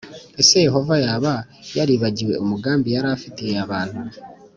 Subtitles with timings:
[0.41, 1.33] Ese Yehova yaba
[1.77, 3.99] yaribagiwe umugambi yari afitiye abantu?